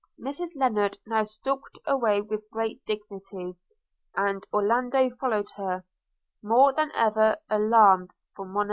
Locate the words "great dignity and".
2.49-4.47